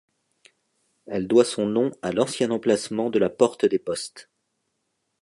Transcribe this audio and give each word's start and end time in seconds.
Elle 1.05 1.27
doit 1.27 1.45
son 1.45 1.67
nom 1.67 1.91
à 2.01 2.11
l'ancien 2.11 2.49
emplacement 2.49 3.11
de 3.11 3.19
la 3.19 3.29
porte 3.29 3.65
des 3.67 3.77
Postes. 3.77 4.31